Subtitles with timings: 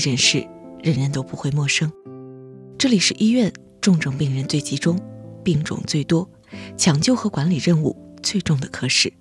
[0.00, 0.44] 诊室，
[0.82, 1.92] 人人都不会陌生。
[2.78, 4.98] 这里是医院，重症病人最集中，
[5.44, 6.28] 病种最多，
[6.76, 9.12] 抢救和管理任务最重的科室，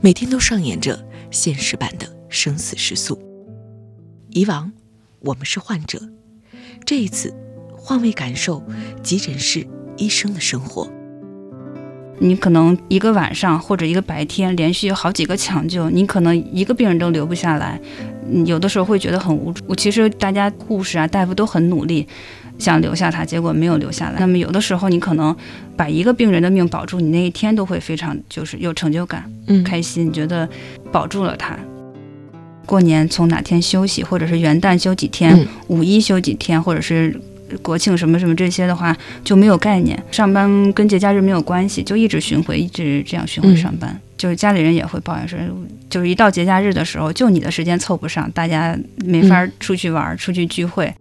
[0.00, 3.18] 每天都上演着现实版的生死时速。
[4.30, 4.72] 以往，
[5.20, 6.00] 我们是患者，
[6.84, 7.32] 这一次，
[7.76, 8.62] 换位感受
[9.02, 9.66] 急诊室
[9.96, 10.90] 医生的生活。
[12.18, 17.78] 你可能一个晚上或者一个白天连续有好几个抢救，你可能一个病人都留不下来，
[18.44, 19.74] 有的时候会觉得很无助。
[19.74, 22.06] 其实大家护士啊、大夫都很努力，
[22.58, 24.16] 想留下他，结果没有留下来。
[24.18, 25.36] 那么有的时候你可能
[25.76, 30.48] 把一个病人的命保住，你那一天都会非常就是有成就感，嗯开心，你觉得
[30.90, 31.58] 保住了他。
[32.64, 37.14] 过年从哪天休息，或者是元旦休几天，嗯五一休几天，或者是
[37.62, 40.00] 国庆什么什么这些的话，就没有概念。
[40.10, 43.98] 上班跟节假日没有关系，就一直巡回，一直这样巡回上班。
[44.16, 45.38] 就是家里人也会抱怨说，
[45.90, 50.92] 就是一到节假日的时候，就你的时间凑不上，大家没法出去玩、出去聚会。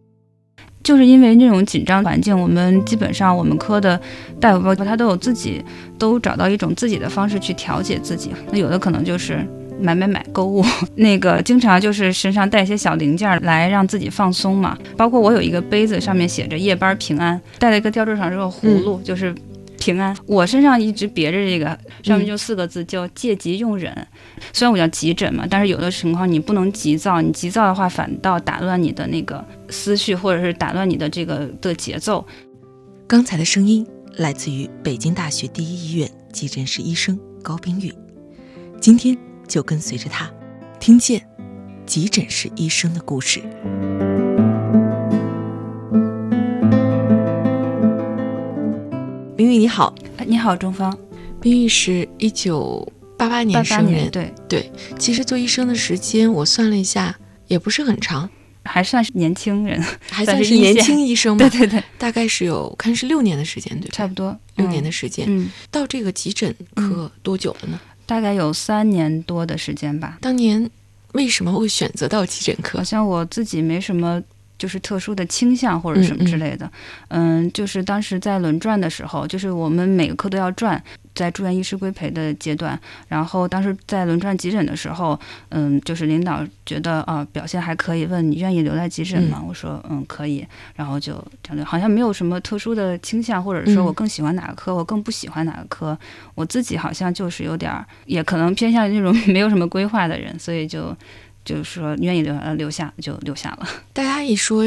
[0.83, 3.99] 就是因为那种紧张环境，我们基本上我们科的
[4.39, 5.59] 大夫包括他都有自己
[5.97, 8.31] 都找到一种自己的方式去调节自己。
[8.51, 9.43] 那有的可能就是
[9.79, 10.63] 买买买购物，
[10.95, 14.77] 那个经常就是身上带一些小零件儿来让自己放松嘛。
[14.95, 19.33] 包括我有一个杯子，上面写着“夜班平安”，带了一个吊坠上这个葫芦，就是
[19.77, 20.15] 平安。
[20.25, 23.93] 我身上一直别着这个，上面就四个字叫“借急用忍”。
[24.53, 32.25] 虽然我叫急诊嘛，但是有的情况你不能急躁，你急躁的话反倒打乱你的那个思绪，或者是打乱你的这个的节奏。
[33.07, 33.85] 刚才的声音
[34.15, 37.93] 来自于北京大学第一医院急诊室医生高冰玉。
[38.81, 39.15] 今天
[39.47, 40.29] 就跟随着他，
[40.79, 41.25] 听见
[41.85, 43.41] 急诊室医生的故事。
[49.37, 50.97] 冰玉你好，哎你好，钟芳，
[51.41, 57.15] 冰玉是一九八八年生人，对，对，其实做医生的时间我算了一下，
[57.47, 58.29] 也不是很长，
[58.63, 61.47] 还算是年轻人，还算算是年轻医生吧。
[61.51, 63.87] 对，对对，大概是有看是六年的时间，对。
[63.87, 63.89] 吧？
[63.91, 65.25] 差不多六年的，的时间。
[65.27, 67.79] 嗯，到这个急诊科多久了呢？
[68.05, 70.17] 大概有三年多的时间吧。
[70.21, 70.69] 当年
[71.13, 72.83] 为什么会选择到急诊科好？
[72.83, 74.21] 像我自己没什么
[74.57, 76.69] 就是特殊的倾向或者什么之类的，
[77.09, 80.81] 嗯就是当时在轮转的时候，就是我们每个科都要转，
[81.13, 89.43] 在住院医师规培的阶段，然后当时在轮转急诊的时候，嗯，就是领导觉得啊、表现还可以，问你愿意留在急诊吗？
[89.45, 90.45] 我说嗯可以，
[90.75, 93.85] 然后就这样，好像没有什么特殊的倾向，或者说嗯。
[93.85, 95.97] 我更喜欢哪个科，我更不喜欢哪个科，
[96.33, 100.95] 我自己好像就是有点儿，也可能偏向于那种 没有什么规划的人，所以就。
[101.45, 104.65] 就是说愿意留呃留下就留下了， 大家一说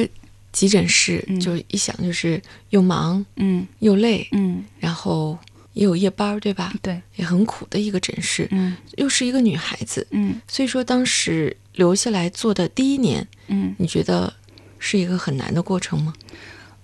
[0.53, 1.39] 急诊室，嗯。
[1.39, 2.41] 就一想就是
[2.71, 3.66] 又忙嗯。
[3.81, 5.37] 又累，嗯，然后
[5.75, 6.72] 也有夜班儿，对吧？
[6.81, 8.77] 对，也很苦的一个诊室，嗯。
[8.97, 10.41] 又是一个女孩子，嗯。
[10.49, 13.75] 所以说当时留下来做的第一年，嗯。
[13.78, 14.33] 你觉得
[14.78, 16.15] 是一个很难的过程吗？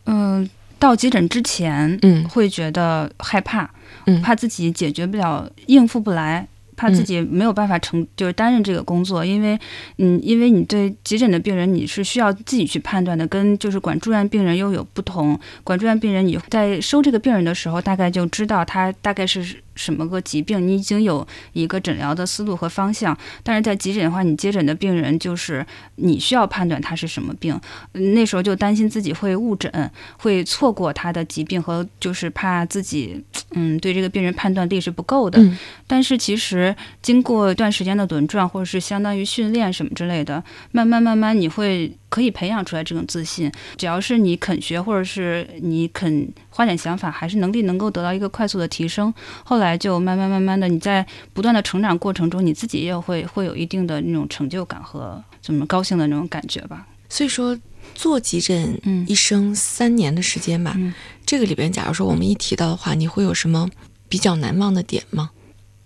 [0.06, 2.28] 嗯，到急诊之前，嗯。
[2.28, 3.70] 会觉得害怕，
[4.06, 4.20] 嗯。
[4.20, 6.46] 怕自己解决不了，应付不来。
[6.76, 9.58] 怕自嗯己没有办法成，就是担任这个工作，因为，
[9.98, 15.38] 嗯，因为你对急诊的病人你是需要自己去判断的，跟就是管住院病人又有不同。
[15.62, 23.16] 管住院病人你在收这个病人的时候，大概就知道他大概是什么个疾病，你已经有一个诊疗的思路和方向。
[23.42, 25.64] 但是在急诊的话，你接诊的病人就是
[25.96, 27.58] 你需要判断他是什么病，
[27.92, 35.40] 嗯那时候就担心自己会误诊，会错过他的疾病和就是怕自己嗯对这个病人判断力是不够的。
[35.40, 40.42] 嗯但是其实经过一段时间的轮转，或者是相当于训练什么之类的，
[40.72, 43.50] 慢慢慢慢你会可以培养出来这种自信。
[43.76, 49.12] 只要是你肯学，或者是你肯花点想法，还是能力能够得到一个快速的提升。
[49.42, 56.86] 后来就慢慢慢慢的，你在不断的成长过程中，你自己也会会有一定的那种成就感和怎么高兴的那种感觉吧。
[57.08, 57.58] 所以说
[57.96, 60.94] 做急诊嗯医生三年的时间吧，嗯
[61.26, 63.68] 这个里边，假如说我们一提到的话，你会有什么
[64.08, 65.30] 比较难忘的点吗？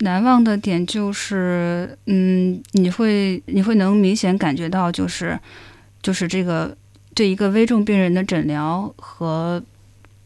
[0.00, 5.36] 难忘的点就是，嗯，你会你会能明显感觉到，就是
[6.02, 6.76] 就是这个
[7.14, 9.62] 对一个危重病人的诊疗和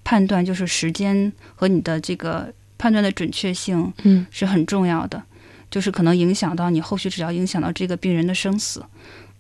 [0.05, 5.23] 判断，就是时间和你的这个判断的准确性嗯是很重要的。
[5.71, 8.85] 就是可能影响到你后续，只要影响到这个病人的生死。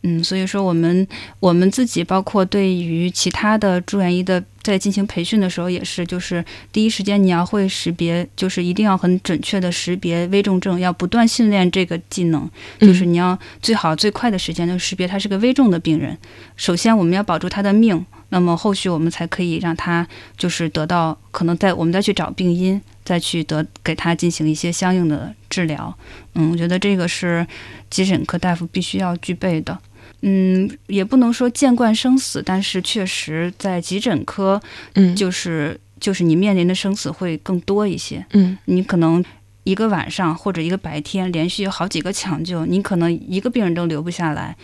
[0.04, 1.06] 嗯，所以说我们
[1.38, 12.50] 我们自己包括对于其他的住院医的在进行培训的时候也是，就是第一时间你要会识别，就是一定要很准确的识别危重症，要不断训练这个技能，
[12.80, 16.18] 就是你要最好最快的时间就识别他是个危重的病人。
[16.56, 20.04] 首先我们要保住他的命，那么后续我们才可以让他
[20.36, 25.96] 就是得到可能再我们再去找病因，再去得给他进行一些相应的治疗。
[26.34, 27.46] 嗯，我觉得这个是
[27.88, 29.78] 急诊科大夫必须要具备的。
[30.22, 34.60] 嗯，也不能说见惯生死，但是确实在急诊科，
[34.94, 38.24] 嗯，就是就是你面临的生死会更多一些。
[38.32, 39.24] 嗯，你可能
[39.64, 44.56] 一个晚上或者一个白天连续有好几个抢救，你可能一个病人都留不下来，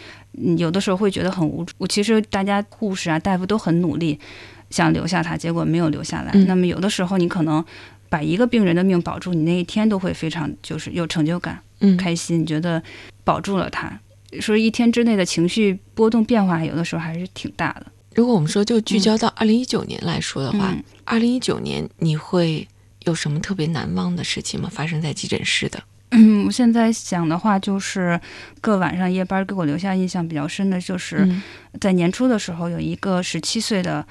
[0.56, 1.86] 有的时候会觉得很无助。
[1.86, 4.18] 其实大家护士啊大夫都很努力
[4.70, 6.32] 想留下他，结果没有留下来。
[6.46, 7.64] 那么有的时候你可能
[8.08, 12.82] 把一个病人的命保住，你那一天都会非常就是有成就感，嗯，开心，你觉得
[13.24, 13.98] 保住了他。
[14.40, 17.86] 说一天之内的情绪波动变化，有的时候还是挺大的。
[18.14, 22.66] 如果我们说就聚焦到二零一九年来说的话，嗯二零一九年你会
[23.04, 24.68] 有什么特别难忘的事情吗？
[24.70, 25.82] 发生在急诊室的？
[26.10, 28.18] 嗯，我现在想的话，就是
[28.60, 31.42] 各晚上夜班给我留下印象比较深的，就是嗯
[31.80, 34.04] 在年初的时候，有一个十七岁的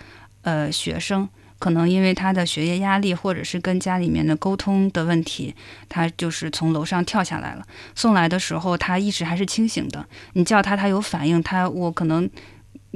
[0.44, 1.28] 呃学生，
[1.60, 5.56] 可能因为他的学业压力，或者是跟家里面的沟通的问题，
[5.90, 7.66] 他就是从楼上跳下来了。
[7.96, 12.30] 送来的时候，他意识还是清醒的，你叫他，他有反应，他我可能。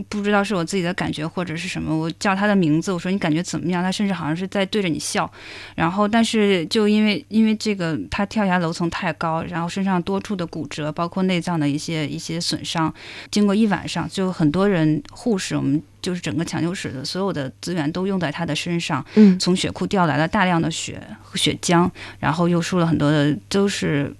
[0.09, 3.83] 不知道是我自己的感觉或者是什么，我叫他的名字，我说你感觉怎么样？
[3.83, 5.31] 他甚至好像是在对着你笑，
[5.75, 12.93] 然后但是就因为因为这个他跳下楼层太高，然后身上多处的骨折，包括内脏的一些一些损伤，
[13.29, 21.89] 经过一晚上，就很多人护士，我们就是整个抢救室的所有的资源都用在他的身上，嗯从血库调来了大量的血和血浆，
[22.19, 24.13] 然后又输了很多的，都是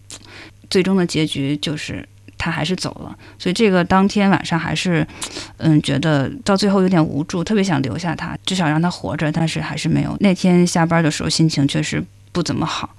[0.70, 2.08] 最终的结局就是
[2.42, 3.16] 他还是走了。
[3.38, 5.06] 所以这个当天晚上还是，
[5.58, 10.18] 嗯，觉得到最后有点无助，特别想留下他，至少让他活着，但是还是没有。
[10.20, 12.90] 那天下班的时候心情确实不怎么好。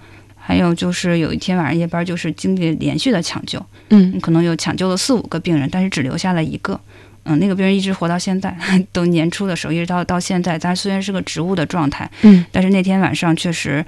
[0.44, 6.80] 还有就是有一天晚上夜班，就是经历连续的抢救，嗯可能有抢救了四五个病人，但是只留下了一个。
[7.24, 8.52] 嗯，那个病人一直活到现在，
[8.90, 10.58] 都年初的时候一直到到现在。
[10.58, 13.84] 他虽然是个植物的状态，嗯但是那天晚上确实，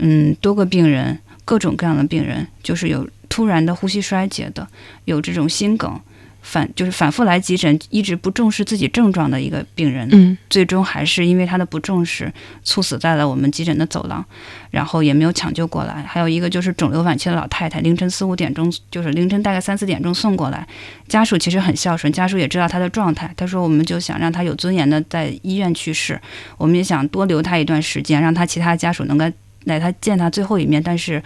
[0.00, 4.64] 嗯，多个病人，各种各样的病人，就是有突然的呼吸衰竭的，
[5.06, 6.00] 有这种心梗，
[6.40, 12.32] 反就是反复来急诊，一直不重视自己症状的一个病人，嗯最终还是因为他的不重视，
[12.62, 14.24] 猝死在了我们急诊的走廊，
[14.70, 16.04] 然后也没有抢救过来。
[16.06, 20.64] 还有一个就是肿瘤晚期的老太太，凌晨四五点钟，就是凌晨大概三四点钟送过来，
[21.08, 26.20] 家属其实很孝顺，家属也知道他的状态，他说我们就想让他有尊严的在医院去世，
[26.56, 29.24] 我们也想多留他一段时间，让他其他家属能够
[29.64, 31.22] 来他见他最后一面，但是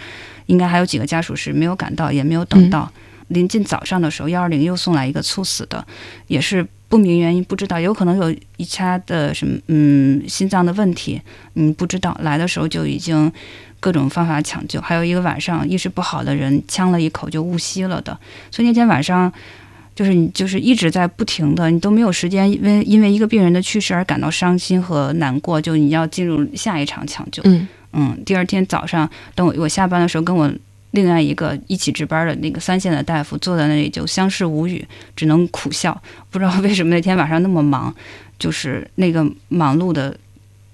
[0.46, 2.90] 应该还有几个家属是没有赶到，也没有等到。
[3.28, 5.86] 临近早上的时候，幺二零又送来一个猝死的，
[6.28, 11.20] 也是不明原因，不知道，有可能有一他的什么嗯心脏的问题，
[11.54, 13.30] 嗯不知道，来的时候就已经
[13.80, 18.18] 各种方法抢救，还有一个晚上意识不好的人呛了一口就误吸了的，
[18.50, 19.32] 所以那天晚上。
[19.94, 27.42] 就是你，就是一直在不停的，你都没有时间因为因为一个病人的去世而感到伤心和难过，就你要进入下一场抢救。
[27.46, 30.50] 嗯嗯，第二天早上，等我我下班的时候，跟我
[30.92, 36.00] 另外一个一起值班的那个三线的大夫坐在那里，就相视无语，只能苦笑。
[36.30, 37.94] 不知道为什么那天晚上那么忙，
[38.38, 40.16] 就是那个忙碌的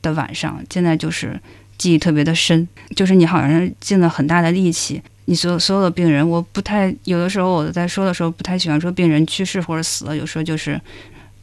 [0.02, 1.40] 的晚上，现在就是
[1.78, 5.02] 记忆特别的深，就是你好像是尽了很大的力气。
[5.26, 10.78] 你所所有的病人，我不太有的时候我在说的时候不太喜欢说病人去世或者死了，有时候就是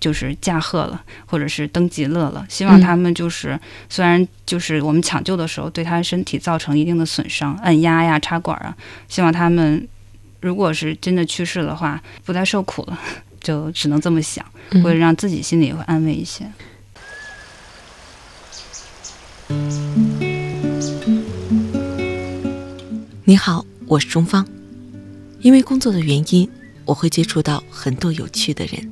[0.01, 2.45] 就是驾鹤了，或者是登极乐了。
[2.49, 8.75] 希望他们就是、虽然就是我们抢救的时候对他身体造成一定的损伤，按压呀、插管啊，
[9.07, 9.87] 希望他们
[10.41, 12.99] 如果是真的去世的话，不再受苦了，
[13.39, 16.45] 就只能这么想，嗯会让自己心里也会安慰一些。
[23.23, 24.45] 你好，我是钟芳。
[25.41, 26.47] 因为工作的原因，
[26.85, 28.91] 我会接触到很多有趣的人，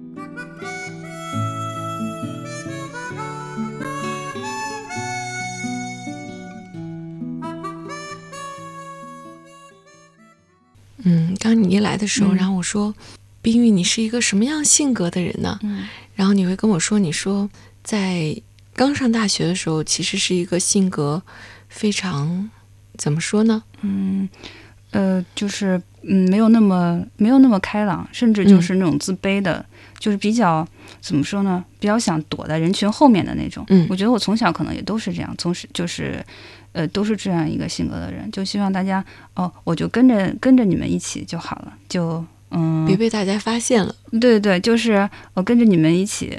[11.91, 12.95] 来的时候，嗯然后我说
[13.43, 17.49] ：“冰玉，你是一个什么样性格的人呢？”嗯然后你会跟我说：“你说
[17.83, 18.35] 在
[18.75, 21.21] 刚上大学的时候，其实是一个性格
[21.67, 22.49] 非常
[22.97, 23.63] 怎么说呢？
[23.81, 24.29] 嗯，
[24.91, 29.65] 呃，就是嗯，没有那么没有那么开朗，甚至就是那种自卑的，
[29.97, 30.67] 就是比较
[31.01, 31.63] 怎么说呢？
[31.79, 33.65] 比较想躲在人群后面的那种。
[33.69, 36.23] 嗯我觉得我从小可能也都是这样，从是就是，
[36.73, 39.03] 呃，都是这样一个性格的人，就希望大家
[39.35, 43.95] 哦，我就跟着跟着你们一起就好了，就嗯，别被大家发现了。
[44.11, 46.37] 对对对，就是我跟着你们一起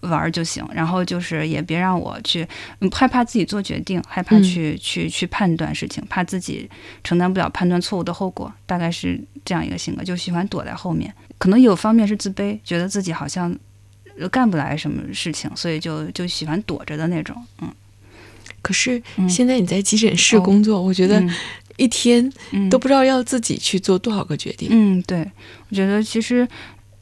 [0.00, 2.46] 玩儿就行，然后就是也别让我去，
[2.80, 6.68] 嗯，害怕自己做决定，害怕嗯去、去去判断事情，怕自己
[7.04, 11.12] 承担不了判断错误的后果，大概是这样一个性格，就喜欢躲在后面。
[11.36, 13.54] 可能有方面是自卑，觉得自己好像
[14.18, 17.36] 呃干不来什么事情，所以就就喜欢躲着的那种。
[17.62, 17.72] 嗯，
[18.62, 19.28] 可是嗯。
[19.28, 20.40] 现在你在急诊室哦。
[20.40, 21.30] 工作，我觉得嗯。
[21.76, 22.68] 一天嗯。
[22.68, 24.68] 都不知道要自己去做多少个决定。
[24.70, 25.30] 嗯，对，
[25.68, 26.46] 我觉得其实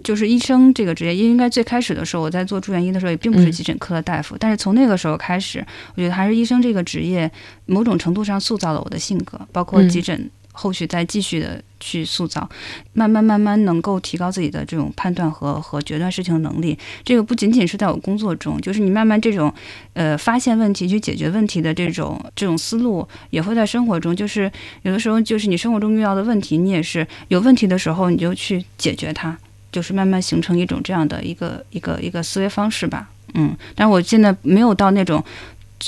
[0.04, 3.52] 就是医生这个职业，应该最开始的时候，我在做住院医的时候，也并不是嗯。
[3.52, 7.30] 急诊科的大夫，但是从那个时候开始，我觉得还是医生这个职业
[7.66, 9.88] 某种程度上塑造了我的性格，包括嗯。
[9.88, 10.30] 急诊。
[10.58, 12.48] 后续再继续的去塑造，
[12.92, 16.76] 慢慢慢慢能够提高自己的这种判断和和决断事情的能力。
[17.04, 19.54] 这个不仅仅是在我工作中，就是你慢慢这种，
[19.92, 24.50] 呃，发现问题去解决问题的这种这种思路，也会在生活中，就是
[24.82, 29.38] 有的时候就是你生活中遇到的问题，你也是有问题的时候，你就去解决它，
[29.70, 33.08] 就是慢慢形成一种这样的一个一个一个思维方式吧。
[33.34, 35.22] 嗯，但我现在没有到那种，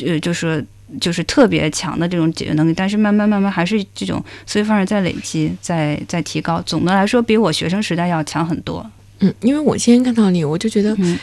[0.07, 0.65] 呃，就是
[1.01, 6.61] 就是特别强的这种解决能力，但是慢慢慢慢还是这种思维方式在累积，在在提高。
[6.63, 8.85] 总的来说，比我学生时代要强很多。
[9.21, 11.19] 嗯，因为我今天看到你，我就觉得嗯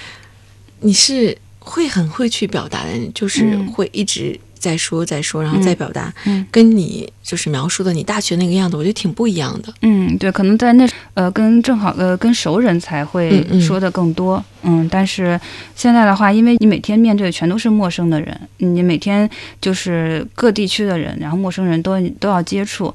[0.81, 9.73] 你是会很会去表达的人，就是嗯会一直在说再说，然后再表达，嗯跟你就是描述的你大学那个样子，我觉得挺不一样的。
[9.81, 15.39] 嗯，对，可能在那呃跟正好呃跟熟人才会说的更多，嗯但是
[15.75, 19.29] 现在的话，因为你每天面对的全都是陌生的人，你每天
[19.61, 22.93] 就是各地区的人，然后陌生人都都要接触。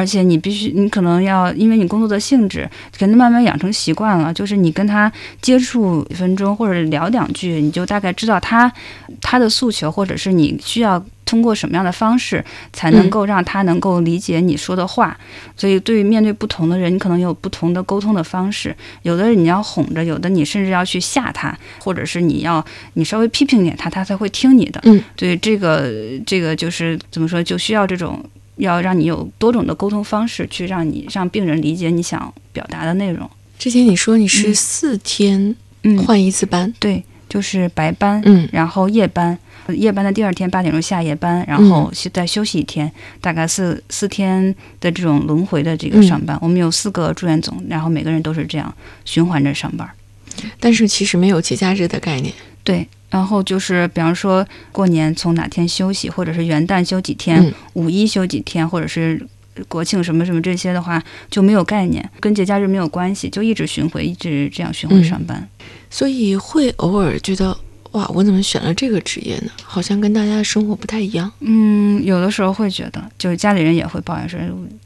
[0.00, 2.66] 而且你必须，你可能要，因为你工作的性质，
[2.98, 8.72] 可能慢慢养成习惯了，就是你跟他接触一分钟或者聊两句，你就大概知道他
[9.20, 12.42] 他的诉求，或者是你需要通过什么样的方式
[12.72, 15.14] 才能嗯够让他能够理解你说的话。
[15.54, 18.74] 所以，对于面对不同的人，你可能有不同的沟通的方式。
[19.02, 22.64] 有的你要哄着，有的你甚至要去吓他，或者是你要
[22.94, 24.80] 你稍微批评点他，他才会听你的。
[24.84, 25.92] 嗯，对，这个
[26.24, 28.24] 这个就是怎么说，就需要这种
[28.60, 33.28] 要让你有多种的沟通方式，去让你让病人理解你想表达的内容。
[33.58, 39.36] 之前你说你是嗯四天嗯，换一次班，对，就是白班，嗯然后夜班，
[39.68, 42.90] 夜班的第二天八点钟下夜班，然嗯后休再休息一天，
[43.20, 46.38] 大概四四天的这种轮回的这个嗯上班。
[46.40, 48.74] 我们有四个住院总，然后每个人都是这样
[49.04, 49.88] 循环着上班。
[50.58, 52.32] 但是其实没有节假日的概念。
[52.64, 59.20] 对，然后就是比方说过年从哪天休息，或者是元旦休几天，嗯五一休几天，或者是。
[59.68, 65.46] 国庆什么什么这些的话就没有概念，跟节假日没有关系，就一直巡回，一直这样巡回嗯上班。
[65.90, 67.54] 所以会偶尔觉得，
[67.92, 69.50] 哇，我怎么选了这个职业呢？
[69.64, 71.30] 好像跟大家的生活不太一样。
[71.40, 74.38] 嗯，有的时候会觉得，就是家里人也会抱怨说，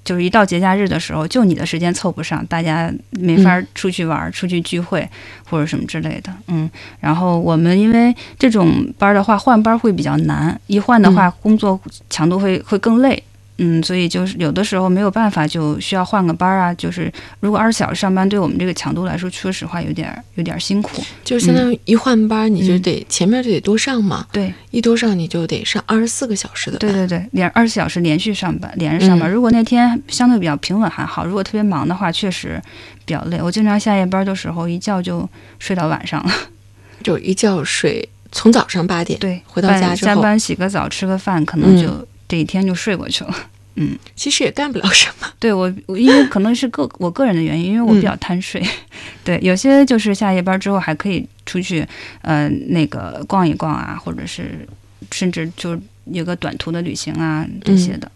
[0.03, 5.07] 就是一到节假日的时候，就你的时间凑不上，大家没法出去玩、出去聚会
[5.49, 6.33] 或者什么之类的。
[6.49, 13.23] 嗯，然后我们因为这种班儿的话，换班儿会比较难，一换的话，工作强度会会更累。
[13.59, 16.75] 嗯，所以就是有的时候没有办法，就需要换个班儿啊。
[16.75, 21.01] 就是如果二十小时上班，对我们这个强度来说，说实话有点儿有点儿辛苦。
[21.23, 26.91] 就是相当于一换班，你就嗯得、前面就得多上嘛，对，一多上你就得上二十四个小时的班。
[26.91, 29.31] 对对对，连二十四小时连续上班，连着上班。
[29.31, 32.61] 嗯如果那天相对比较平稳还好，如果特别忙的话，确实
[33.05, 33.41] 比较累。
[33.41, 36.33] 我经常下夜班的时候，一觉就睡到晚上了。
[37.03, 43.35] 就一觉睡，从早上八点对，回到家之后，加班洗个澡吃个饭，可能嗯就、这一天就睡过去了。
[43.77, 45.29] 嗯其实也干不了什么。
[45.41, 48.65] 对我，我因为可能是个 我个人的原因，因为我比较贪睡。
[49.25, 51.85] 对，有些就是下夜班之后还可以出去，
[52.23, 54.67] 呃，那个逛一逛啊，或者是
[55.11, 58.11] 甚至就有个短途的旅行啊这些的。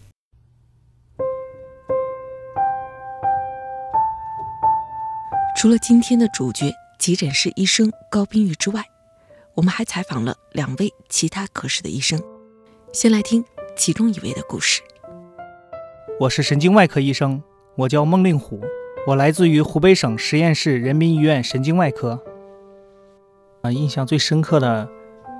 [5.57, 8.85] 除了今天的主角急诊室医生高冰玉之外，
[9.55, 12.17] 我们还采访了两位其他科室的医生。
[12.93, 13.43] 先来听
[13.79, 14.81] 其中一位的故事。
[16.19, 17.41] 我是神经外科医生，
[17.77, 18.59] 我叫孟令虎，
[19.07, 22.21] 我来自于湖北省十堰市人民医院神经外科。
[23.61, 24.85] 啊，印象最深刻的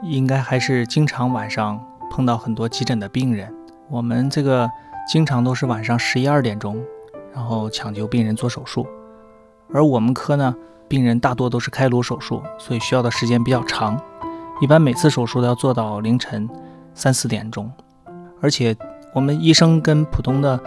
[0.06, 3.54] 应该还是经常晚上碰到很多急诊的病人，
[3.90, 4.70] 我们这个
[5.12, 6.82] 经常都是晚上十一二点钟，
[7.34, 8.88] 然后抢救病人做手术，
[9.74, 10.56] 而我们科呢，
[10.88, 14.02] 病人大多都是开颅手术，所以需要的时间比较长。
[14.62, 16.50] 一般每次手术都要做到凌晨
[16.94, 17.70] 三四点钟，
[18.42, 18.76] 而且
[19.14, 20.60] 我们医生跟普通的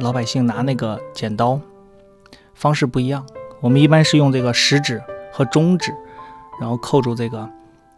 [0.00, 1.60] 老百姓拿那个剪刀
[2.54, 3.26] 方式不一样，
[3.60, 5.02] 我们一般是用这个食指
[5.32, 5.92] 和中指，
[6.60, 7.48] 然后扣住这个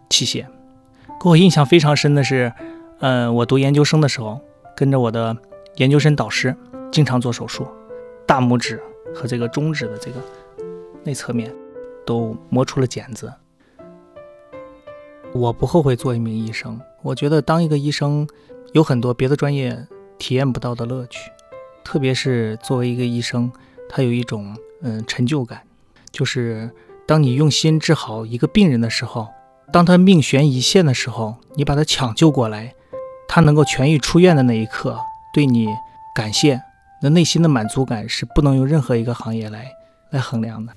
[0.09, 0.47] 器械。
[1.23, 2.53] 给我印象非常深的是，
[3.01, 4.41] 呃，我读研究生的时候，
[4.77, 5.37] 跟着我的
[5.77, 6.57] 研究生导师
[6.91, 7.67] 经常做手术，
[8.27, 8.83] 大拇指
[9.15, 10.17] 和这个中指的这个
[11.05, 11.55] 内侧面
[12.05, 13.33] 都磨出了茧子。
[15.33, 18.27] 我不后悔做一名医生，我觉得当一个医生
[18.73, 19.87] 有很多别的专业
[20.19, 21.31] 体验不到的乐趣，
[21.85, 23.53] 特别是作为一个医生，
[23.89, 25.63] 他有一种嗯成就感，
[26.11, 26.71] 就是
[27.07, 29.29] 当你用心治好一个病人的时候，
[29.73, 32.75] 当他命悬一线的时候，你把他抢救过来，
[33.29, 34.99] 他能够痊愈出院的那一刻，
[35.35, 35.69] 对你
[36.15, 36.63] 感谢，
[37.03, 39.71] 那内心的满足感是不能用任何一个行业来
[40.11, 40.73] 来衡量的。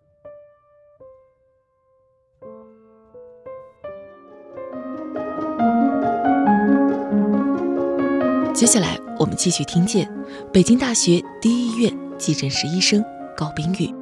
[8.55, 10.09] 接下来，我们继续听见
[10.53, 13.03] 北京大学第一医院急诊室医生
[13.35, 13.93] 高冰玉。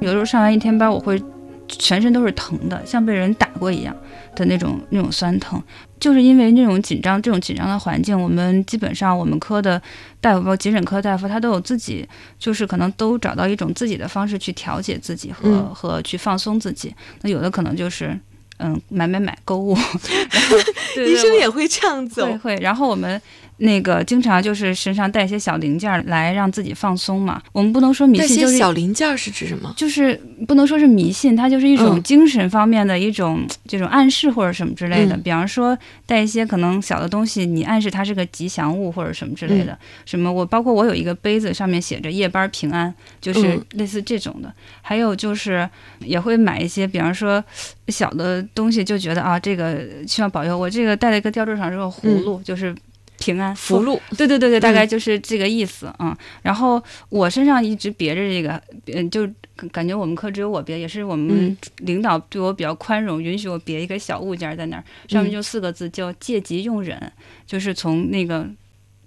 [0.00, 1.22] 有时候上完一天班，我会
[1.68, 3.94] 全身都是疼的，像被人打过一样
[4.34, 5.62] 的那种那种酸疼，
[6.00, 9.80] 就是因为那种紧张，这种紧张的环境，我们基本上我们科的
[10.18, 16.94] 大夫，急诊科大夫，他都有自己，就是可能都找到一种自己的方式去调节自己和、和去放松自己。
[17.20, 18.18] 那有的可能就是
[18.62, 19.74] 嗯买买买购物，
[20.30, 23.20] 然后医生我也会这样走会，会，然后我们
[23.62, 27.40] 那个经常就是身上带一些小零件儿来让自己放松嘛。
[27.52, 29.72] 我们不能说迷信，就是小零件儿是指什么？
[29.76, 35.16] 就是不能说是迷信，它就是一种嗯精神方面的一种、 这种暗示或者什么之类的。
[35.16, 39.78] 嗯比方说带一些可能小的东西，你暗示它是个吉祥物或者什么之类的。
[40.04, 44.52] 什么我包括我有一个杯子，上面写着夜班平安，就是嗯类似这种的。
[44.80, 45.68] 还有就是
[46.00, 47.42] 也会买一些，比方说
[47.86, 49.78] 小的东西，就觉得啊这个
[50.08, 52.74] 希望保佑我这个带了一个吊坠上这个葫芦，就是。
[53.22, 56.16] 平安福禄，对对对对，大概嗯就是这个意思啊、嗯。
[56.42, 59.28] 然后我身上一直别着这个，嗯，就
[59.70, 67.12] 感觉我们科只有我别，也是我们嗯领导对我比较宽容，允许我别一个小物件在那儿，上面嗯就四个字叫“借急用忍”，
[67.46, 68.48] 就是从那个。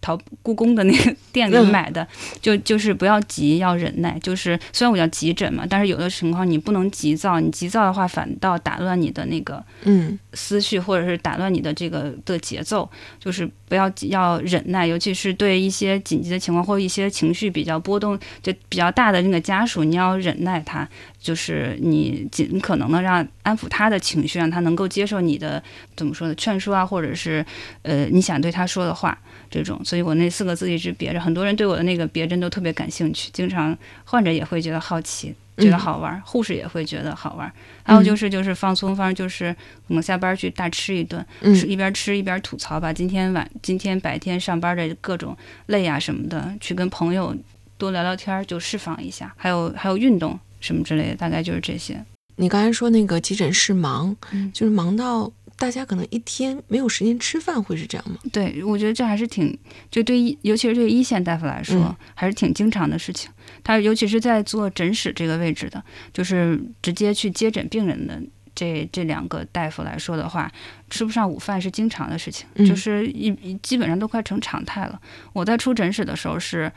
[0.05, 1.65] 淘故宫的那个 店里嗯。
[1.71, 2.07] 买的，
[2.39, 4.19] 就就是不要急，要忍耐。
[4.19, 10.17] 就是虽然我叫急诊嘛，但是有的情况你不能急躁，你急躁的话反倒打乱你的那个嗯。
[10.33, 12.87] 思绪，或者是打乱你的这个的节奏，
[13.19, 20.87] 就是不要要忍耐，尤其是对一些紧急的情况或一些情绪比较波动就比较大的那个家属，你要忍耐他，
[21.25, 25.61] 就是你尽可能的让安抚他的情绪，让他能够接受你的
[25.97, 27.43] 怎么说呢劝说啊，或者是
[27.81, 29.17] 呃你想对他说的话
[29.49, 29.83] 这种。
[29.83, 35.33] 所以我那四个字一直别着，很多人对我的那个别针都特别感兴趣，经常患者也会觉得好奇。
[35.57, 37.49] 觉得嗯好玩，护士也会觉得好玩。
[37.81, 39.55] 还有就是就是放松方式，就是
[39.87, 45.33] 可能下班去大吃一顿，吃嗯一边吃一边吐槽，吧今天晚今天白天上班的各种
[45.67, 47.33] 累啊什么的，去跟朋友
[47.77, 49.33] 多聊聊天儿，就释放一下。
[49.37, 52.03] 还有还有运动什么之类的，大概就是这些。
[52.37, 58.17] 你刚才说那个急诊室忙，嗯就是忙到大家可能一天没有时间吃饭，会是这样吗？
[58.33, 59.57] 对，我觉得这还是挺，
[59.89, 63.31] 就对一，尤其是对一线大夫来说，嗯还是挺经常的事情。
[63.63, 68.21] 他尤其是在做诊室这个位置的，就是直接去接诊病人的
[68.53, 70.51] 这这两个大夫来说的话，
[70.89, 74.99] 吃不上午饭是经常的事情，嗯就是一一基本上都快成常态了。
[75.31, 76.69] 我在出诊室的时候是，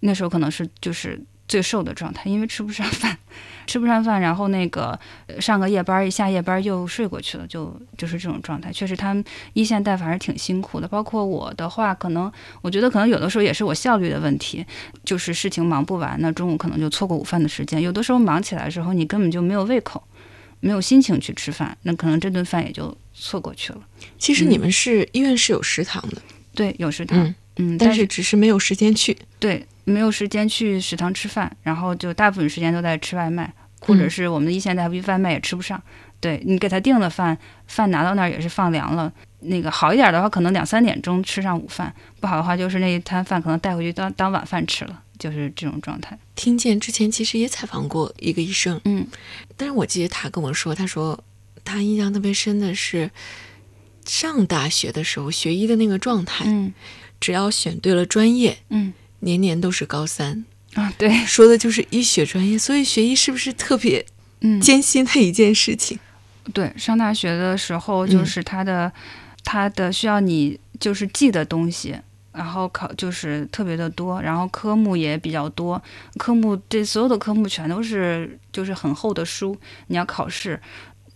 [0.00, 3.16] 那时候可能是就是最瘦的状态，因为吃不上饭，
[3.66, 8.72] 吃不上饭，然后那个呃上个夜班儿，一下夜班儿又睡过去了，就就是这种状态。
[8.72, 10.88] 确实，他们一线大夫还是挺辛苦的。
[10.88, 12.30] 包括我的话，可能
[12.62, 14.64] 我觉得可能有的时候也是我效率的问题，
[15.04, 17.80] 就是事情忙不完，那中午可能就错过午饭的时间。
[17.80, 20.02] 有的时候忙起来的时候，你根本就没有胃口，
[20.60, 23.78] 没有心情去吃饭，那可能这顿饭也就错过去了。
[24.18, 26.20] 其实你们是、医院是有食堂的，
[26.54, 29.16] 对，有食堂，嗯，嗯，但是只是没有时间去。
[29.38, 35.80] 对，没有时间去食堂吃饭，然后就大部分时间都在吃外卖，或者嗯是我们的一线大夫外卖也吃不上。
[36.20, 39.12] 对你给他订了饭，饭拿到那儿也是放凉了。
[39.40, 41.88] 那个好一点的话，可能两三点钟吃上午饭；
[42.20, 46.18] 不好的话，就是那一摊饭可能带回去当当晚饭吃了，就是这种状态。
[46.34, 49.06] 听见之前其实也采访过一个医生，嗯
[49.56, 51.22] 但是我记得他跟我说，他说
[51.64, 53.08] 他印象特别深的是
[54.04, 56.72] 上大学的时候学医的那个状态，嗯
[57.20, 64.04] 只要选对了专业，嗯年年都是高三，啊，对，说的就是医学专业，所以学医是不是特别
[64.40, 65.98] 嗯，艰辛的一件事情？
[66.52, 68.92] 对，上大学的时候就嗯是他的，
[69.42, 71.96] 他的需要你就是记的东西，
[72.32, 75.82] 然后考就是特别的多，然后科目也比较多，
[76.18, 80.60] 科目这所有的科目全都是就是很厚的书，你要考试。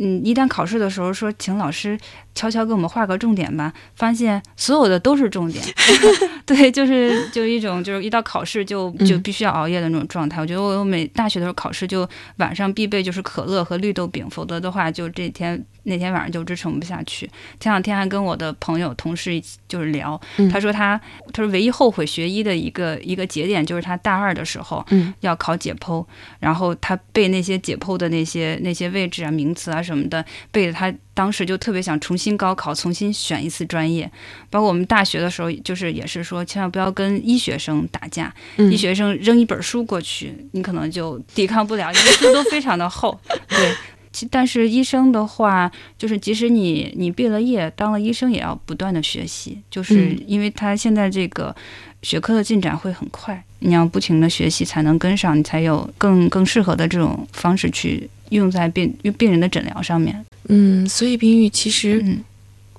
[0.03, 1.97] 嗯，一旦考试的时候说，请老师
[2.40, 5.62] 悄悄给我们画个重点吧，发现所有的都是重点。
[6.46, 10.40] 对，就是就一种就是一到考试就就必须要熬夜的那种状态。
[10.40, 17.29] 我觉得我每大学的时候考试就晚上必备就是可乐和绿豆饼，否则的话就这天那天晚上就支撑不下去。
[17.61, 20.18] 前两天还跟我的朋友同事就是聊，
[20.50, 20.98] 他说他
[21.35, 26.03] 他说唯一后悔学医的一个一个节点就是他大二的时候，嗯，要考解剖，
[26.38, 34.11] 然后他背那些解剖的那些那些位置啊、名词啊什么的，背的他当时就特别想重新高考，重新选一次专业。
[34.48, 43.20] 包括我们大学的时候，就是也是说，千万不要跟医学生打架，医学生扔一本书过去，你可能就抵抗不了，因为书都非常的厚。
[43.50, 43.74] 对，
[44.11, 51.54] 其但是医生的话，就是即使你你毕了业，当了医生，也要不断的学习，就是因为他现在这个
[52.00, 60.25] 学科的进展会很快，你要不停的学习才能跟上，你才有更更适合的这种方式去用在病病人的诊疗上面。
[60.49, 62.25] 嗯，所以冰玉其实，嗯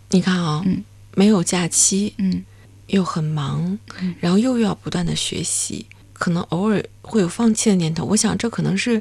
[0.09, 0.83] 你看啊，嗯
[1.15, 2.43] 没有假期，嗯
[2.87, 8.03] 又很忙，嗯然后又要不断的学习，可能偶尔会有放弃的念头。
[8.03, 8.99] 我想这可能是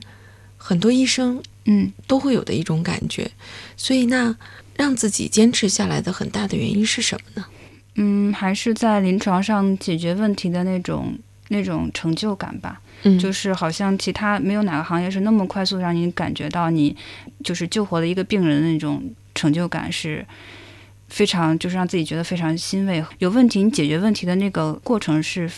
[0.57, 3.29] 很多医生嗯都会有的一种感觉。
[3.77, 4.37] 所以那
[4.77, 7.47] 让自己坚持下来的很大的原因是什么呢？
[7.97, 12.81] 嗯，还是在临床上解决问题的那种那种成就感吧。
[13.19, 16.95] 就是好像其他没有哪个行业是那么快速让你感觉到你
[17.43, 19.03] 就是救活了一个病人的那种
[19.35, 20.25] 成就感是
[21.09, 23.05] 非常，就是让自己觉得非常欣慰。
[23.19, 25.51] 有问题，你解决问题的那个过程是，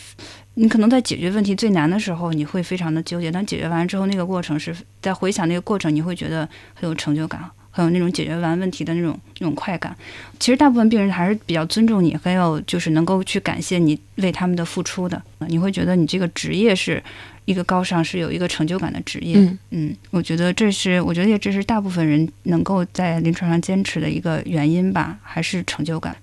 [0.55, 7.51] 你可能在解决问题最难的时候，你会非常的纠结，但解决完之后，那个过程是在回想那个过程，你会觉得很有成就感。
[7.75, 9.97] 很有那种解决完问题的那种那种快感，
[10.39, 15.23] 其实大部分病人还是比较尊重你，很有就是能够去感谢你为他们的付出的。
[15.49, 17.03] 你会觉得你这个职业是
[17.45, 19.37] 一个高尚，是有一个成就感的职业。
[19.37, 26.17] 嗯嗯，我觉得这是，我觉得也这是大部分人能够在临床上坚持的一个原因吧，还是成就感。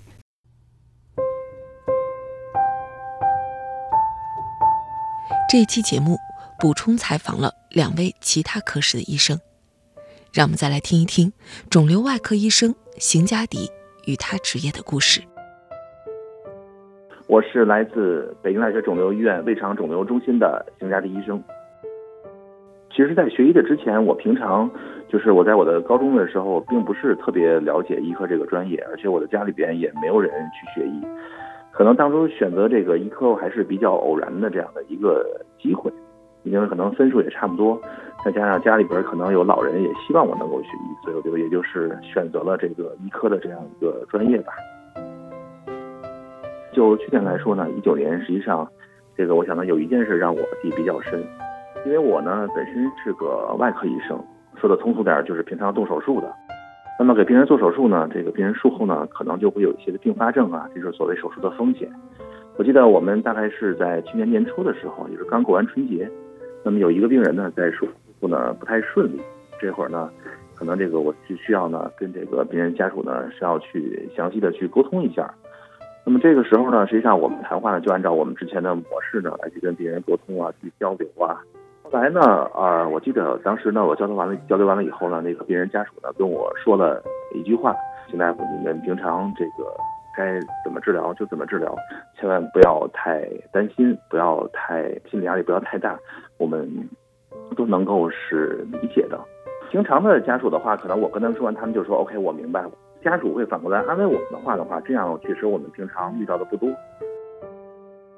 [5.51, 6.17] 这一期节目
[6.59, 9.39] 补充采访了两位其他科室的医生，
[10.31, 11.33] 让我们再来听一听
[11.69, 13.71] 肿瘤外科医生邢家迪
[14.05, 15.23] 与他职业的故事。
[17.29, 21.39] 我是来自北京大学肿瘤医院胃肠肿瘤中心的邢家迪医生。
[22.89, 24.67] 其实，在学医的之前，我平常
[25.07, 31.03] 就是我在我的高中的时候，并不是特别了解医科这个专业，而且我的家里边也没有人去学医。
[31.71, 35.23] 可能当初选择这个医科还是比较偶然的这样的一个
[35.61, 35.93] 机会，
[36.41, 37.79] 因为可能分数也差不多，
[38.25, 44.51] 再加上家里边可能有老人也希望我能够学医，所以我就也就是选择了这个医科的这样一个专业吧。
[46.79, 48.65] 就去年来说呢，一九年实际上，
[49.17, 51.21] 这个我想呢有一件事让我记忆比较深，
[51.85, 54.17] 因为我呢本身是个外科医生，
[54.55, 56.33] 说的通俗点就是平常动手术的。
[56.97, 61.91] 那么给病人做手术呢，这个病人术后呢可能就会有一些的并发症啊，这就是所谓手术的风险。
[62.55, 66.09] 我记得我们大概是在去年年初的时候，也是刚过完春节，
[66.63, 67.89] 那么有一个病人呢在术
[68.21, 69.19] 后呢不太顺利，
[69.59, 70.09] 这会儿呢
[70.55, 75.29] 可能这个我就需要呢跟这个病人家属呢是要去详细的去沟通一下。
[76.05, 81.37] 那么这个时候呢，实际上我们谈话呢就按照我们之前的模式呢来去跟病人沟通啊，去交流啊。
[81.83, 82.21] 后来呢，
[82.53, 87.75] 啊，我记得当时呢，我交流完了，交流完了以后呢，那个病人家属呢跟我说了一句话
[88.09, 89.75] ：“邢大夫，你们平常这个
[90.15, 91.75] 该怎么治疗就怎么治疗，
[92.15, 95.97] 千万不要太担心，不要太心理压力不要太大，
[96.37, 96.69] 我们
[97.55, 99.19] 都能够是理解的。
[99.71, 102.71] 平常的家属的话，可能我跟他们说完，他们就说 OK，我明白了。
[103.03, 106.69] 家属会反过来安慰我们的话的话，这样其实我们平常遇到的不多。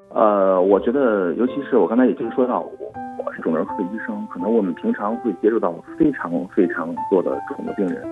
[0.08, 2.92] 呃，我觉得，尤其是我刚才已经说到，我
[3.24, 8.02] 我是肿瘤科的医生，可能我们平常会接触到非常非常多的肿瘤病人。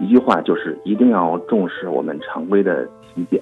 [0.00, 3.40] 一句话就是，一定要重视我们常规的体检。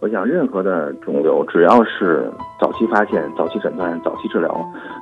[0.00, 4.54] 我想，任何的肿瘤，只要是早期发现、早期诊断、早期治疗，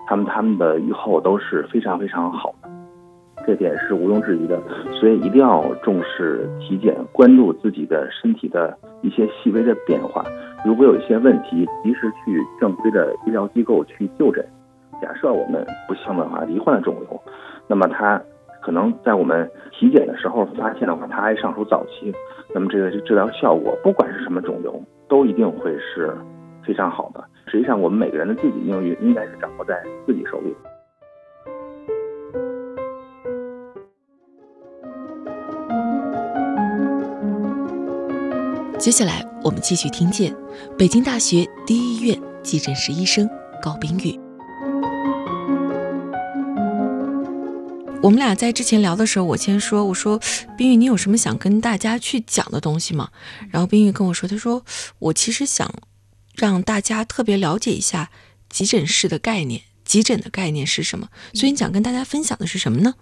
[0.07, 2.69] 他们他们的预后都是非常非常好的，
[3.51, 4.63] 这点是毋庸置疑的。
[4.93, 10.25] 所以一定要重视体检，关注自己的身体的一些细微的变化。
[10.65, 14.47] 如果有一些问题，及时去正规的医疗机构去就诊。
[15.03, 17.21] 假设我们不幸的话罹患了肿瘤，
[17.67, 18.23] 那么它
[18.63, 22.15] 可能在我们体检的时候发现的话，它还尚属早期，
[22.55, 26.15] 那么这个治疗效果，不管是什么肿瘤，都一定会是
[26.65, 27.25] 非常好的。
[27.47, 30.55] 实际上，我们每个人的自己命运应该是掌握在自己手里。
[38.81, 40.35] 接下来，我们继续听见
[40.79, 43.29] 北京大学第一医院急诊室医生
[43.61, 44.19] 高冰玉。
[48.03, 50.19] 我们俩在之前聊的时候，我先说，我说
[50.57, 53.11] 冰玉，你有什么想跟大家去讲的东西吗？
[53.51, 54.65] 然后冰玉跟我说，他说
[54.99, 55.71] 我其实想
[56.35, 58.11] 让大家特别了解一下
[58.49, 61.09] 急诊室的概念，急诊的概念是什么。
[61.35, 62.95] 所以你想跟大家分享的是什么呢？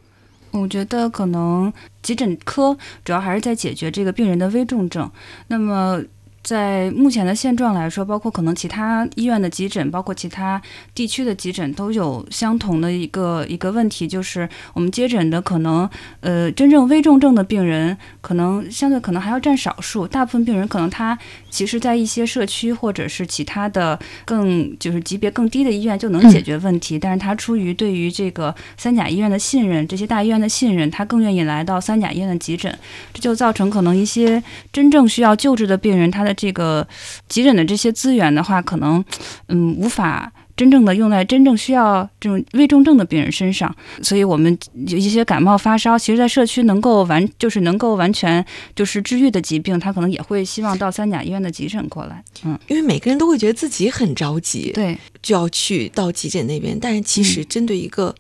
[0.51, 5.11] 我觉得可能急诊科主要还是在解决这个病人的危重症。
[5.49, 6.03] 那么。
[6.49, 10.59] 在目前的现状来说，包括可能其他医院的急诊，包括其他
[10.95, 15.87] 地区的急诊，都有相同的一个一个问题，就是我们接诊的可能，
[16.21, 20.07] 呃，真正危重症的病人，可能相对可能还要占少数。
[20.07, 21.19] 大部分病人可能他
[21.51, 32.75] 其实，在一些社区或者是其他的更就是级别更低的医院就能解决问题，但是他出于对于这个三甲医院的信任，这些大医院的信任，他更愿意来到三甲医院的急诊，
[33.13, 36.87] 这就造成可能一些真正需要救治的病人，他的这个
[37.29, 39.05] 急诊的这些资源的话，可能，
[39.49, 43.75] 嗯，无法真正的用在真正需要这种危重症的病人身上。
[44.01, 48.45] 所以，我们有一些感冒发烧，其实，在社区能够完，就是能够完全
[48.77, 52.23] 就是治愈的疾病，他可能也会希望到三甲医院的急诊过来。
[52.45, 56.79] 嗯，因为每个人都会觉得自己很着急，对，就要去到急诊那边。
[56.81, 58.15] 但是，其实针对一个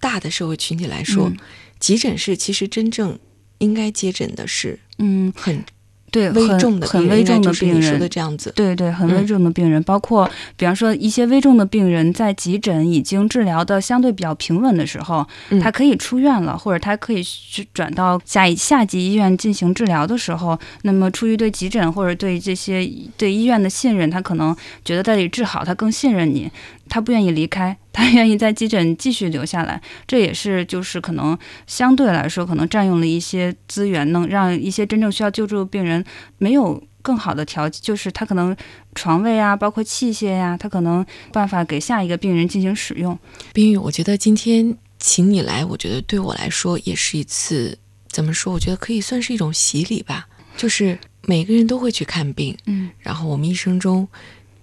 [0.00, 1.30] 大的社会群体来说，
[1.78, 3.18] 急诊室其实真正
[3.58, 5.62] 应该接诊的是，嗯，很。
[6.10, 15.26] 对，危重的很危重的病人的这样子，对对，很危重的病人，包括比方说一些危重的病人，在急诊已经治疗的相对比较平稳的时候，
[15.60, 26.50] 他可以出院了，或者他可以去转到下一下级医院进行治疗的时候，那么出于对急诊或者对这些对医院的信任，他可能觉得在这里治好，他更信任你。
[26.88, 36.04] 他不愿意离开， 他愿意在急诊继续留下来，这也是就是可能相对来说可能占用了一些资源，能让一些真正需要救助的病人
[36.38, 38.56] 没有更好的条件，就是他可能
[38.94, 43.18] 床位啊，包括器械呀，他可能办法给下一个病人进行使用。
[43.52, 48.52] 冰雨，我觉得今天请你来，我觉得对我来说也是一次怎么说？
[48.52, 54.06] 我觉得可以算是一种洗礼吧，就是每个人都会去看病，嗯，然后我们一生中。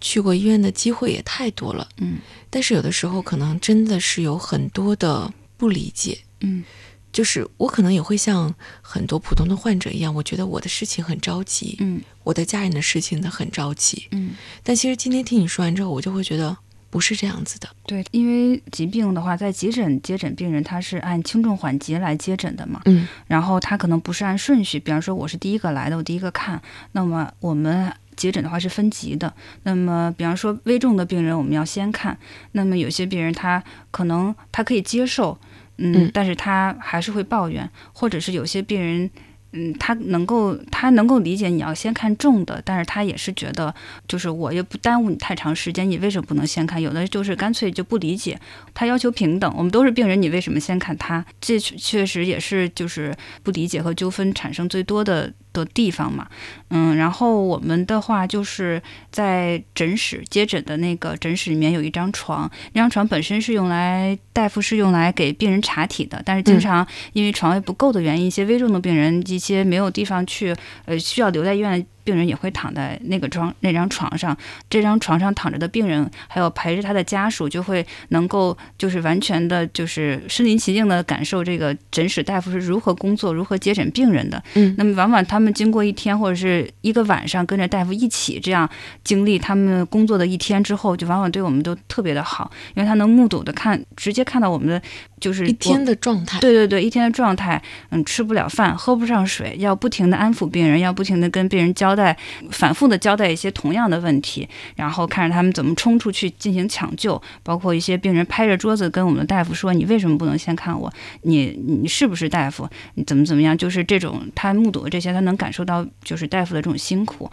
[0.02, 6.64] 去过医院的机会也太多了，嗯，但是有的时候可能真的是有很多的不理解，嗯，
[7.12, 14.32] 就是我可能也会像很多普通的患者一样，我觉得我的事情很着急，嗯，我的家人的事情呢很着急，嗯，
[14.64, 16.56] 但其实今天听你说完之后，我就会觉得
[16.90, 27.92] 不是这样子的，对，因为疾病的话，在急诊接诊病人，他是按轻重缓急来接诊的嘛，嗯，然后他可能不是按顺序，比方说我是第一个来的，我第一个看，那么我们。
[28.16, 32.18] 接诊的话是分级的，那么比方说危重的病人我们要先看，
[32.54, 35.38] 那么有些病人他可能他可以接受，
[35.78, 39.10] 嗯，但是他还是会抱怨，或者是有些病人。
[39.58, 43.74] 嗯，他能够，他能够理解你要先看重的，但是他也是觉得，
[44.06, 46.82] 就是我又不耽误你太长时间，你为什么不能先看？
[46.82, 48.38] 有的就是干脆就不理解，
[48.74, 51.26] 他要求平等，我们都是病人，你为什么先看他？
[51.40, 56.28] 这确实也是就是不理解和纠纷产生最多的的地方嘛。
[56.70, 70.54] 嗯，然后我们的话就是在诊室接诊的那个诊室里面有一张床，那张床本身是用来大夫是用来给病人查体的，但是经常因为床位不够的原因，一些危重的病人一些没有地方去，
[70.86, 71.86] 呃，需要留在医院。
[72.06, 74.38] 病人也会躺在那个床那张床上，
[74.70, 84.42] 这张床上躺着的病人，还有陪着他的家属，就会能够就是完全的，就是身临其境的感受这个诊室大夫是如何工作、如何接诊病人的。
[84.54, 88.70] 嗯，那么往往他们经过一天或者是一个晚上跟着大夫一起这样
[89.04, 94.80] 经历他们工作的一天之后，就往往对我们都特别的好，因为他能目睹的看，直接看到我们的
[95.20, 96.40] 就是一天的状态。
[96.40, 101.95] 对对对，一天的状态，嗯，吃不了饭，喝不上水，要不停的安抚病人，要不停的跟病人交。
[101.96, 102.16] 在
[102.52, 110.92] 反复的交代一些同样的问题，然后看着他们怎么冲出去进行抢救，包括一些病人拍着桌子跟我们的大夫说：“你为什么不能先看我？
[111.22, 112.70] 你你是不是大夫？
[112.96, 117.30] 你怎么怎么样？”就是这种他目睹的这些，他能感受到就是大夫的这种辛苦。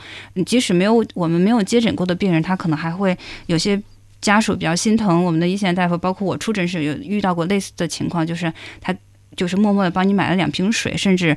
[0.46, 3.80] 即使没有我们没有接诊过的病人，他可能还会有些
[4.20, 8.94] 家属比较心疼我们的一线大夫，包括我出诊时有遇到过类似的情况，就是他。
[9.36, 11.36] 就是默默的帮你买了两瓶水，甚至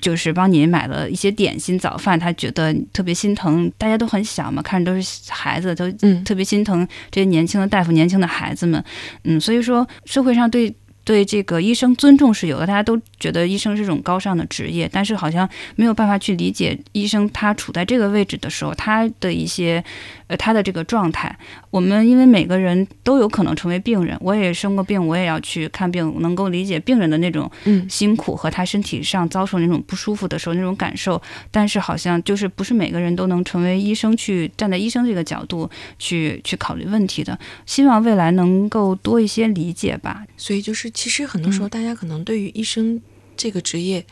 [0.00, 2.18] 就是帮你买了一些点心、早饭。
[2.18, 5.90] 他觉得特别心疼，大家都很小嘛，看着都是孩子，都
[6.24, 8.82] 特别心疼这些年轻的大夫、年轻的孩子们。
[9.24, 10.74] 嗯，所以说社会上对。
[11.06, 19.84] 对这个医生尊重是有的，大家都觉得医生是种高尚的职业，但是好像没有办法去理解医生他处在这个位置的时候，他的一些
[20.26, 21.36] 呃他的这个状态。
[21.70, 27.50] 我们因为每个人都有可能成为病人，我也生过病，我也要去看病，能够理解病人的那种
[27.88, 31.20] 辛苦和他身体上遭受那种不舒服的时候那种感受。
[31.50, 37.38] 但是好像就是不是每个人都能成为医生，去站在医生这个角度去去考虑问题的。
[37.66, 40.24] 希望未来能够多一些理解吧。
[40.36, 40.90] 所以就是。
[40.94, 43.02] 其实很多时候嗯大家可能对于医生
[43.36, 44.04] 这个职业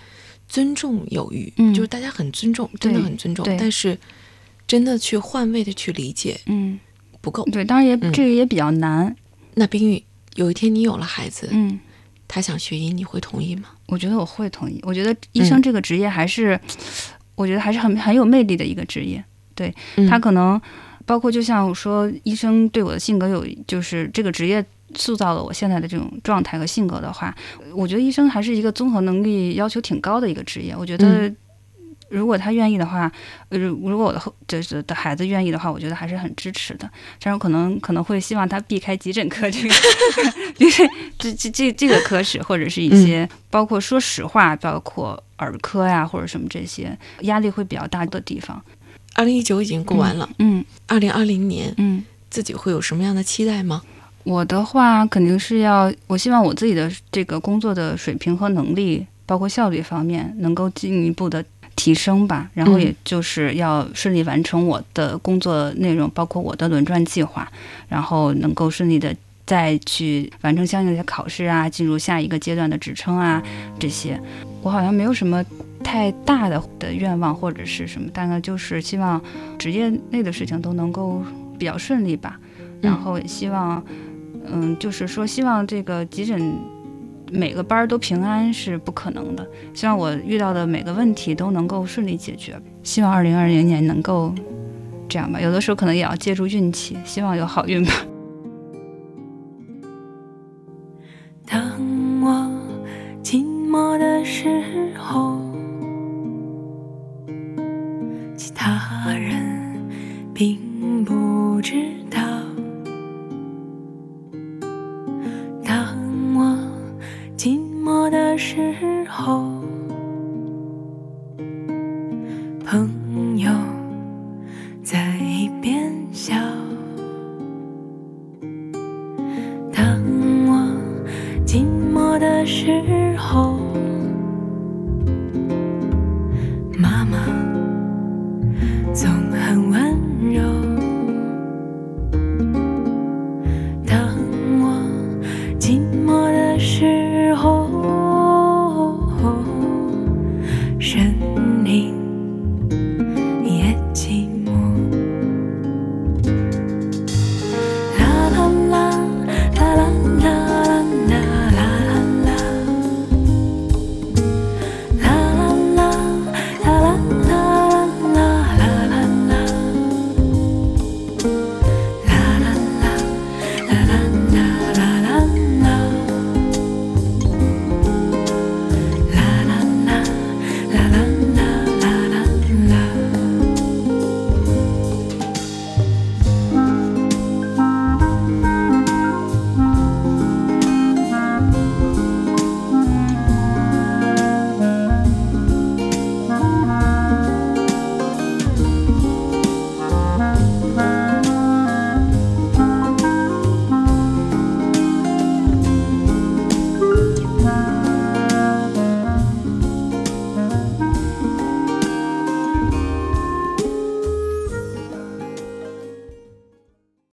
[0.49, 3.97] 尊重有余，嗯就是大家很尊重，真的很尊重，但是
[4.73, 6.81] 真的去换位的去理解嗯，
[7.21, 7.45] 不够。
[7.53, 9.15] 对，当然也、嗯这个也比较难。
[9.53, 10.03] 那冰玉，
[10.37, 11.79] 有一天你有了孩子，嗯，
[12.27, 13.69] 他想学医，你会同意吗？
[13.89, 14.81] 我觉得我会同意。
[14.83, 16.59] 我觉得医生嗯这个职业还是，
[17.35, 19.23] 我觉得还是很很有魅力的一个职业。
[19.97, 20.59] 嗯他可能
[21.05, 27.37] 包括就像我说，医生对我的性格有，就是这个职业塑造了我现在的这种状态和性格的话，
[27.75, 30.75] 我觉得医生还是一个综合能力要求挺高的一个职业。
[30.75, 31.31] 我觉得。
[32.13, 33.11] 嗯如果他愿意的话，
[33.49, 36.89] 呃，如果我的后就是的孩子愿意的话，我觉得还是很支持的。
[37.23, 39.75] 但是可能可能会希望他避开急诊科这个，
[40.59, 40.73] 因 为
[41.19, 48.63] 这这这这个科室或者是一些、包括说实话，包括儿科呀或者什么这些压力会比较大的地方。
[49.15, 53.83] 二零一九已经过完了，嗯二零二零年嗯，自己会有什么样的期待吗？
[54.25, 61.45] 我的话肯定是要，我希望我自己的这个工作的水平和能力，包括效率方面，能够进一步的
[61.83, 62.49] 提升吧。
[62.55, 67.51] 然后嗯也就是要顺利完成我的工作内容，包括我的轮转计划，
[67.89, 69.13] 然后能够顺利的
[69.45, 73.43] 再去完成相应的考试啊，进入下一个阶段的职称啊，
[73.81, 74.21] 这些。
[74.63, 75.45] 我好像没有什么
[75.83, 79.21] 太大的的愿望或者是什么，大概就是希望
[79.59, 81.21] 职业内的事情都能够
[81.59, 82.39] 比较顺利吧。
[82.81, 83.83] 然后也希望，
[84.47, 86.41] 嗯，就是说希望这个急诊
[87.33, 92.55] 每个班都平安是不可能的，希望我遇到的每个问题都能够顺利解决。
[92.83, 94.35] 希望二零二零年能够
[95.09, 97.93] 这样吧，有的时候可能也要借助运气，希望有好运吧。